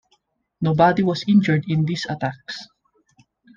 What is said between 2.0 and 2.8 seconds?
attacks.